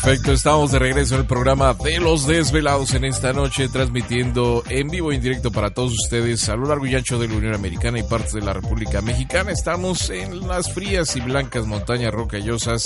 [0.00, 4.88] Perfecto, estamos de regreso en el programa de los desvelados en esta noche, transmitiendo en
[4.90, 7.52] vivo e en directo para todos ustedes a lo largo y ancho de la Unión
[7.52, 9.50] Americana y partes de la República Mexicana.
[9.50, 12.84] Estamos en las frías y blancas montañas rocallosas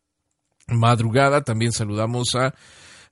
[0.69, 1.43] madrugada.
[1.43, 2.55] También saludamos a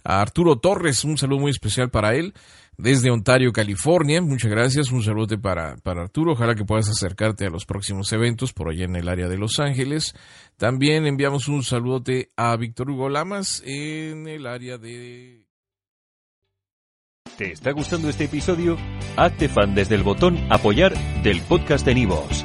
[0.04, 2.34] a Arturo Torres, un saludo muy especial para él
[2.76, 4.20] desde Ontario, California.
[4.22, 6.32] Muchas gracias, un saludo para, para Arturo.
[6.32, 9.58] Ojalá que puedas acercarte a los próximos eventos por allá en el área de Los
[9.58, 10.14] Ángeles.
[10.56, 15.46] También enviamos un saludote a Víctor Hugo Lamas en el área de...
[17.36, 18.76] ¿Te está gustando este episodio?
[19.16, 22.44] Hazte fan desde el botón apoyar del podcast de Nivos.